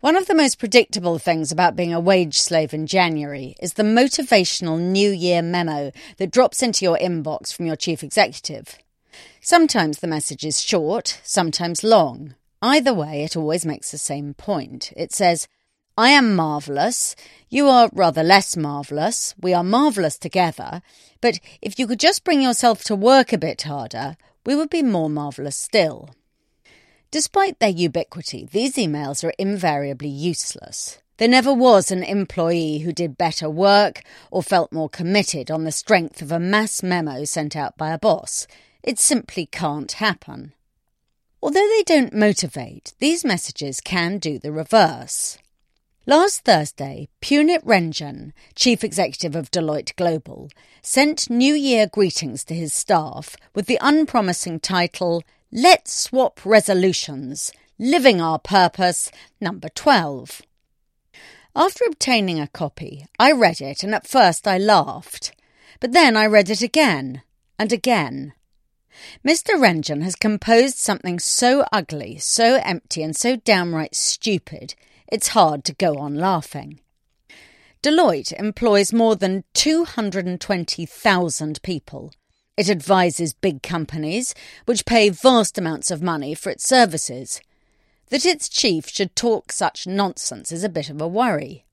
[0.00, 3.82] One of the most predictable things about being a wage slave in January is the
[3.82, 8.78] motivational New Year memo that drops into your inbox from your chief executive.
[9.40, 12.36] Sometimes the message is short, sometimes long.
[12.62, 14.92] Either way, it always makes the same point.
[14.96, 15.48] It says,
[15.96, 17.16] I am marvellous.
[17.48, 19.34] You are rather less marvellous.
[19.40, 20.80] We are marvellous together.
[21.20, 24.84] But if you could just bring yourself to work a bit harder, we would be
[24.84, 26.10] more marvellous still.
[27.10, 30.98] Despite their ubiquity, these emails are invariably useless.
[31.16, 35.72] There never was an employee who did better work or felt more committed on the
[35.72, 38.46] strength of a mass memo sent out by a boss.
[38.82, 40.52] It simply can't happen.
[41.42, 45.38] Although they don't motivate, these messages can do the reverse.
[46.06, 50.50] Last Thursday, Punit Renjen, Chief Executive of Deloitte Global,
[50.82, 58.20] sent New Year greetings to his staff with the unpromising title, Let's Swap Resolutions Living
[58.20, 59.10] Our Purpose,
[59.40, 60.42] number 12.
[61.56, 65.34] After obtaining a copy, I read it and at first I laughed.
[65.80, 67.22] But then I read it again
[67.58, 68.34] and again
[69.26, 69.54] Mr.
[69.54, 74.74] Renjen has composed something so ugly, so empty, and so downright stupid,
[75.10, 76.80] it's hard to go on laughing.
[77.82, 82.12] Deloitte employs more than 220,000 people.
[82.58, 87.40] It advises big companies, which pay vast amounts of money for its services.
[88.08, 91.64] That its chief should talk such nonsense is a bit of a worry.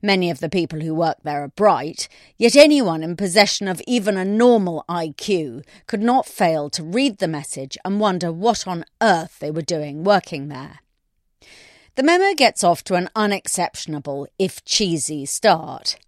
[0.00, 4.16] Many of the people who work there are bright, yet anyone in possession of even
[4.16, 9.40] a normal IQ could not fail to read the message and wonder what on earth
[9.40, 10.78] they were doing working there.
[11.96, 15.98] The memo gets off to an unexceptionable, if cheesy, start.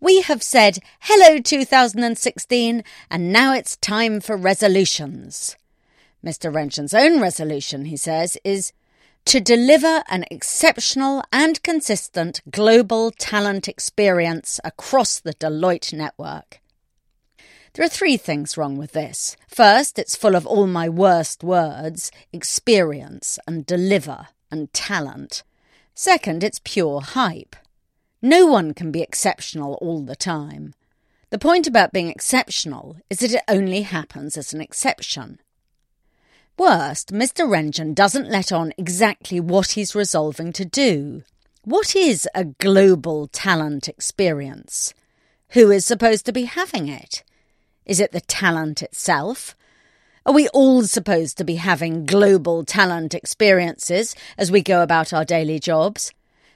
[0.00, 5.56] We have said, Hello 2016, and now it's time for resolutions.
[6.24, 6.52] Mr.
[6.52, 8.72] Renjen's own resolution, he says, is
[9.24, 16.60] to deliver an exceptional and consistent global talent experience across the Deloitte network.
[17.74, 19.36] There are three things wrong with this.
[19.48, 25.42] First, it's full of all my worst words experience and deliver and talent.
[25.94, 27.56] Second, it's pure hype.
[28.22, 30.74] No one can be exceptional all the time.
[31.30, 35.40] The point about being exceptional is that it only happens as an exception.
[36.56, 37.48] Worst, Mr.
[37.48, 41.22] Renjen doesn't let on exactly what he's resolving to do.
[41.64, 44.94] What is a global talent experience?
[45.50, 47.24] Who is supposed to be having it?
[47.84, 49.56] Is it the talent itself?
[50.24, 55.24] Are we all supposed to be having global talent experiences as we go about our
[55.24, 56.12] daily jobs?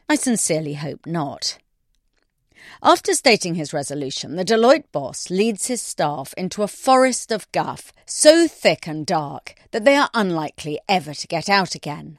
[0.08, 1.58] I sincerely hope not.
[2.82, 7.92] After stating his resolution, the Deloitte boss leads his staff into a forest of guff
[8.06, 12.18] so thick and dark that they are unlikely ever to get out again.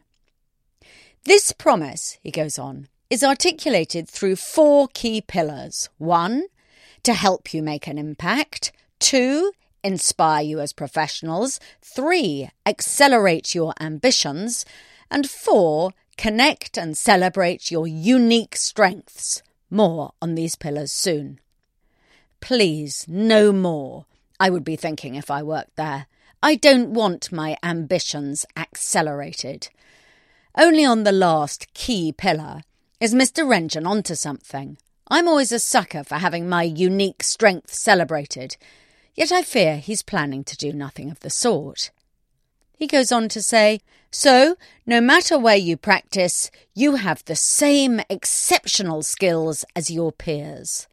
[1.24, 5.90] This promise, he goes on, is articulated through four key pillars.
[5.98, 6.46] One,
[7.04, 8.72] to help you make an impact.
[9.00, 9.52] Two,
[9.84, 11.60] inspire you as professionals.
[11.82, 14.66] Three, accelerate your ambitions.
[15.10, 19.42] And four, connect and celebrate your unique strengths.
[19.70, 21.40] More on these pillars soon.
[22.40, 24.06] Please, no more,
[24.40, 26.08] I would be thinking if I worked there.
[26.42, 29.70] I don't want my ambitions accelerated.
[30.56, 32.62] Only on the last key pillar
[33.00, 33.46] is Mr.
[33.46, 34.78] Renjen onto something.
[35.08, 38.58] I'm always a sucker for having my unique strength celebrated,
[39.16, 41.92] yet I fear he's planning to do nothing of the sort.
[42.78, 44.56] He goes on to say, So,
[44.86, 50.88] no matter where you practice, you have the same exceptional skills as your peers.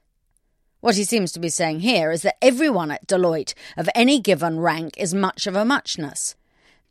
[0.81, 4.61] What he seems to be saying here is that everyone at Deloitte of any given
[4.61, 6.35] rank is much of a muchness.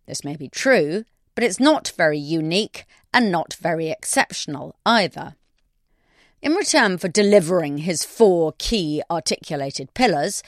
[0.05, 5.35] This may be true, but it's not very unique and not very exceptional either.
[6.41, 10.43] In return for delivering his four key articulated pillars,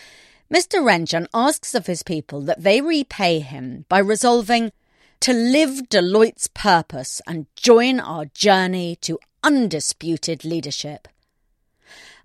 [0.55, 0.81] Mr.
[0.81, 4.71] Renjen asks of his people that they repay him by resolving
[5.19, 11.09] to live Deloitte's purpose and join our journey to undisputed leadership.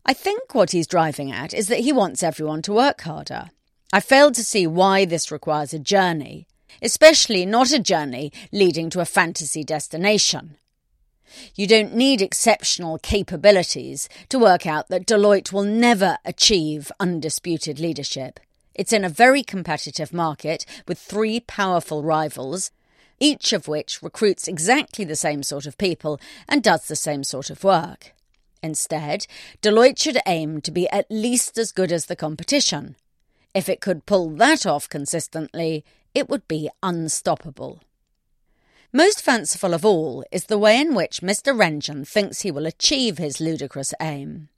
[0.07, 3.51] I think what he's driving at is that he wants everyone to work harder.
[3.93, 6.47] I fail to see why this requires a journey.
[6.81, 10.57] especially not a journey leading to a fantasy destination.
[11.55, 18.41] You don't need exceptional capabilities to work out that Deloitte will never achieve undisputed leadership.
[18.75, 22.71] It's in a very competitive market with three powerful rivals,
[23.19, 27.51] each of which recruits exactly the same sort of people and does the same sort
[27.51, 28.15] of work.
[28.63, 29.27] Instead,
[29.63, 32.97] Deloitte should aim to be at least as good as the competition.
[33.55, 35.85] If it could pull that off consistently,
[36.15, 37.83] it would be unstoppable.
[38.93, 41.57] Most fanciful of all is the way in which Mr.
[41.57, 44.49] Renjen thinks he will achieve his ludicrous aim.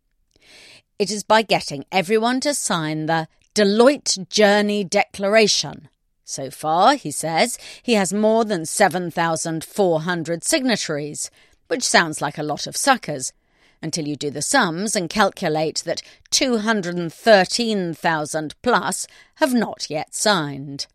[0.98, 5.90] It is by getting everyone to sign the Deloitte Journey Declaration.
[6.24, 11.30] So far, he says, he has more than 7,400 signatories,
[11.68, 13.34] which sounds like a lot of suckers,
[13.82, 16.00] until you do the sums and calculate that
[16.30, 20.86] 213,000 plus have not yet signed.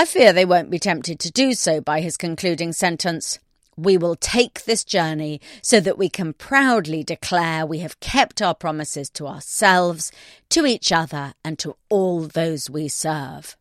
[0.00, 3.38] I fear they won't be tempted to do so by his concluding sentence.
[3.76, 8.54] We will take this journey so that we can proudly declare we have kept our
[8.54, 10.10] promises to ourselves,
[10.48, 13.58] to each other, and to all those we serve.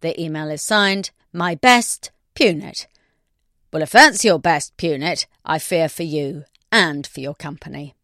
[0.00, 2.86] The email is signed, My Best, Punit.
[3.70, 7.94] Well, if that's your best, Punit, I fear for you and for your company.